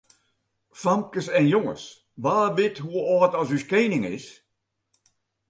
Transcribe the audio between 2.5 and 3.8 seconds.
wit hoe âld as ús